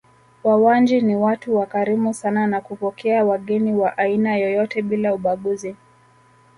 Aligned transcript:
Wawanji 0.43 1.01
ni 1.01 1.15
watu 1.15 1.55
wakarimu 1.55 2.13
sana 2.13 2.47
na 2.47 2.61
kupokea 2.61 3.25
wageni 3.25 3.73
wa 3.73 3.97
aina 3.97 4.37
yoyote 4.37 4.81
bila 4.81 5.13
ubaguzi 5.13 5.75